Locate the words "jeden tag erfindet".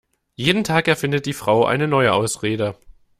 0.35-1.27